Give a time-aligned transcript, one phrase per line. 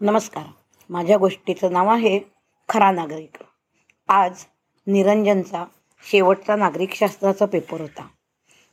[0.00, 0.44] नमस्कार.
[0.90, 2.20] माझ्या गोष्टीचं नाव आहे
[2.68, 3.36] खरा नागरिक.
[4.08, 4.44] आज
[4.86, 5.64] निरंजनचा
[6.10, 8.06] शेवटचा नागरिकशास्त्राचा पेपर होता.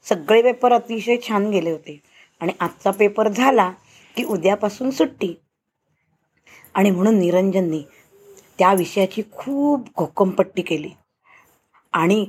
[0.03, 2.01] सगळे पेपर अतिशय छान गेले होते.
[2.41, 3.71] आणि आजचा पेपर झाला
[4.15, 5.33] की उद्यापासून सुट्टी.
[6.73, 7.81] आणि म्हणून निरंजनने
[8.59, 10.89] त्या विषयाची खूप घोकमपट्टी केली.
[11.93, 12.25] आणि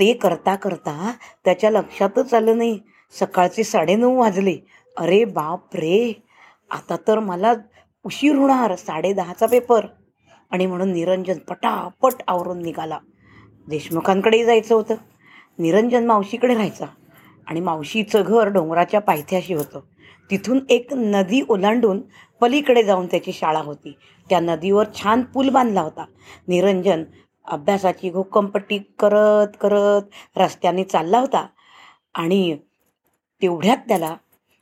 [0.00, 1.12] ते करता करता
[1.44, 2.78] त्याच्या लक्षातच आलं नाही.
[3.12, 4.56] सकाळचे साडेनऊ वाजले.
[4.96, 6.22] अरे बाप रे!
[6.70, 7.54] आता तर मला
[8.04, 9.86] उशीर होणार साडेदहाचा पेपर
[10.50, 12.98] आणि म्हणून निरंजन पटापट आवरून निघाला.
[13.68, 14.94] देशमुखांकडेही जायचं होतं.
[15.58, 16.86] निरंजन मावशीकडे राहायचा.
[17.46, 19.80] आणि मावशीचं घर डोंगराच्या पायथ्याशी होतं.
[20.30, 22.00] तिथून एक नदी ओलांडून
[22.40, 23.96] पलीकडे जाऊन त्याची शाळा होती.
[24.28, 26.04] त्या नदीवर छान पूल बांधला होता.
[26.48, 27.04] निरंजन
[27.44, 30.02] अभ्यासाची घोकंपट्टी करत करत
[30.36, 31.46] रस्त्याने चालला होता.
[32.14, 32.56] आणि
[33.42, 34.14] तेवढ्यात त्याला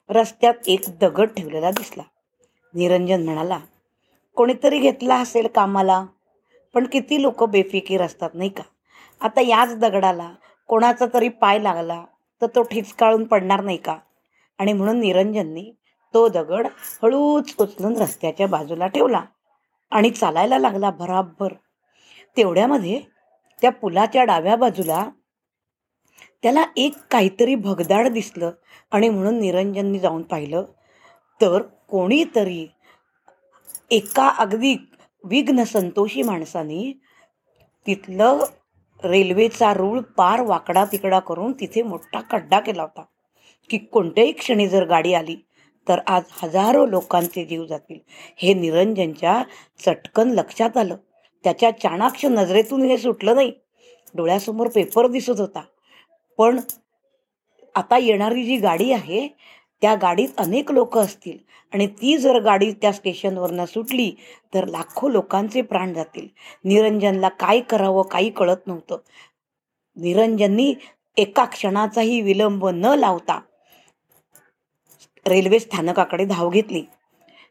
[0.09, 2.03] रस्त्यात एक दगड ठेवलेला दिसला.
[2.75, 3.59] निरंजन म्हणाला
[4.37, 6.05] कोणीतरी घेतला असेल कामाला?
[6.75, 8.63] पण किती लोक बेफिकीर असतात नाही का?
[9.21, 10.31] आता याच दगडाला
[10.69, 12.05] कोणाचा तरी पाय लागला
[12.43, 13.97] तर तो ठिचकाळून पडणार नाही का?
[14.59, 15.71] आणि म्हणून निरंजननी
[16.15, 16.67] तो दगड
[17.03, 19.23] हळूच उचलून रस्त्याच्या बाजूला ठेवला
[19.93, 21.53] आणि चालायला लागला भराभर.
[22.37, 23.01] तेवढ्यामध्ये
[23.63, 25.09] त्या पुलाच्या डाव्या बाजूला
[26.43, 28.51] त्याला एक काहीतरी भगदाड दिसलं
[28.93, 30.65] आणि म्हणून निरंजननी जाऊन पाहिलं
[31.43, 32.67] तर कोणीतरी
[33.91, 34.77] एका अगदी
[35.25, 37.01] विघ्न संतोषी माणसाने
[37.87, 38.45] तिथलं
[39.05, 43.05] रेल्वेचा रूळ पार वाकडा तिकडा करून तिथे मोठा खड्डा केला होता.
[43.71, 45.37] की कोणत्याही क्षणी जर गाडी आली
[45.89, 47.99] तर आज हजारो लोकांचे जीव जातील.
[48.37, 49.43] हे निरंजनच्या
[49.85, 50.97] चटकन लक्षात आलं.
[51.45, 53.53] त्याच्या चाणाक्ष नजरेतून हे सुटलं नाही.
[54.15, 55.63] डोळ्यासमोर पेपर दिसत होता.
[56.39, 56.61] पण
[57.75, 59.29] आता येणारी जी गाडी आहे
[59.81, 61.39] त्या गाडीत अनेक लोक असतील
[61.73, 64.11] आणि ती जर गाडी त्या स्टेशनवरनं सुटली
[64.55, 66.29] तर लाखो लोकांचे प्राण जातील.
[66.65, 68.97] निरंजनला काय करावं काही कळत नव्हतं.
[69.97, 70.75] निरंजननी
[71.17, 73.41] एका क्षणाचाही विलंब न लावता
[75.27, 76.83] रेल्वे स्थानकाकडे धाव घेतली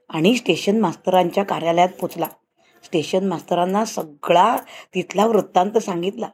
[0.09, 2.27] आणि स्टेशन मास्तरांच्या कार्यालयात पोचला.
[2.83, 4.57] स्टेशन मास्तरांना सगळा
[4.95, 6.27] तिथला वृत्तांत सांगितला.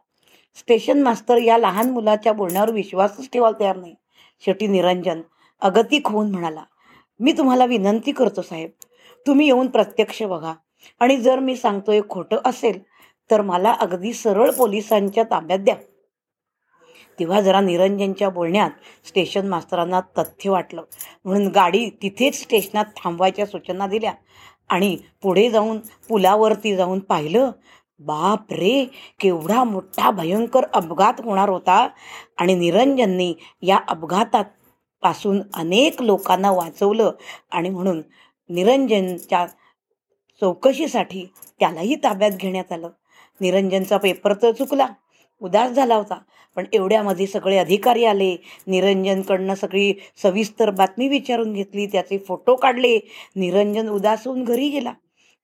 [0.56, 3.96] स्टेशन मास्तर या लहान मुलाच्या बोलण्यावर विश्वासच ठेवायला तयार नाही.
[4.44, 5.22] शेवटी निरंजन
[5.64, 6.64] अगतिक होऊन म्हणाला.
[7.20, 8.70] मी तुम्हाला विनंती करतो साहेब
[9.28, 10.54] तुम्ही येऊन प्रत्यक्ष बघा.
[11.00, 12.82] आणि जर मी सांगतोय खोटं असेल
[13.32, 15.76] तर मला अगदी सरळ पोलिसांच्या ताब्यात द्या.
[17.20, 18.70] तेव्हा जरा निरंजनच्या बोलण्यात
[19.08, 20.84] स्टेशन मास्तरांना तथ्य वाटलं.
[21.26, 24.14] म्हणून गाडी तिथेच स्टेशनात थांबवायच्या सूचना दिल्या.
[24.70, 27.52] आणि पुढे जाऊन पुलावरती जाऊन पाहिलं
[28.00, 28.86] बाप रे
[29.20, 31.88] केवढा मोठा भयंकर अपघात होणार होता.
[32.38, 34.46] आणि निरंजनने या अपघातात
[35.04, 37.12] पासून अनेक लोकांना वाचवलं
[37.52, 38.02] आणि म्हणून
[38.50, 39.46] निरंजनच्या
[40.42, 41.26] चौकशीसाठी
[41.60, 42.90] त्यालाही ताब्यात घेण्यात आलं.
[43.42, 44.88] निरंजनचा पेपर तर चुकला
[45.42, 46.18] उदास झाला होता
[46.58, 48.36] पण एवढ्यामध्ये सगळे अधिकारी आले.
[48.68, 49.94] निरंजनकडनं सगळी
[50.24, 52.98] सविस्तर बातमी विचारून घेतली त्याचे फोटो काढले.
[53.36, 54.94] निरंजन उदास होऊन घरी गेला.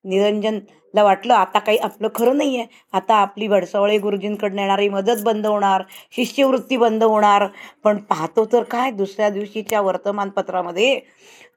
[0.06, 5.48] निरंजनला वाटलं आता काही आपलं खरं नाही आहे आता आपली भडसावळे गुरुजींकडनं येणारी मदत बंद
[5.48, 5.84] होणार
[6.16, 7.46] शिष्यवृत्ती बंद होणार.
[7.84, 11.00] पण पाहतो तर काय दुसऱ्या दिवशीच्या वर्तमानपत्रामध्ये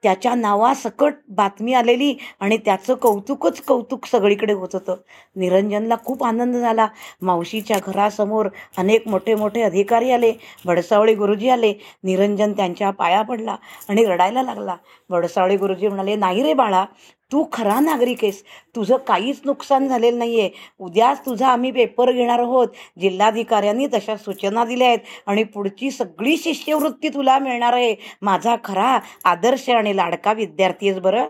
[0.02, 4.96] त्याच्या नावासकट बातमी आलेली आणि त्याचं कौतुकच कौतुक सगळीकडे होत होतं.
[5.36, 6.86] निरंजनला खूप आनंद झाला.
[7.22, 8.48] मावशीच्या घरासमोर
[8.78, 10.32] अनेक मोठे मोठे अधिकारी आले
[10.64, 11.72] भडसावळे गुरुजी आले.
[12.04, 13.56] निरंजन त्यांच्या पाया पडला
[13.88, 14.76] आणि रडायला लागला.
[15.10, 16.84] भडसावळे गुरुजी म्हणाले नाही रे बाळा
[17.32, 18.42] तू खरा नागरिक आहेस.
[18.76, 22.68] तुझं काहीच नुकसान झालेलं नाही आहे उद्याच तुझा आम्ही पेपर घेणार आहोत.
[23.00, 24.98] जिल्हाधिकाऱ्यांनी तशा सूचना दिल्या आहेत.
[25.26, 27.94] आणि पुढची सगळी शिष्यवृत्ती तुला मिळणार आहे.
[28.22, 31.20] माझा खरा आदर्श आणि लाडका विद्यार्थी आहेस बरं.